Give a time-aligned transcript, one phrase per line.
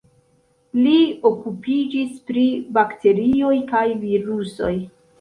[0.85, 0.93] Li
[1.31, 2.49] okupiĝis pri
[2.81, 4.77] bakterioj kaj virusoj.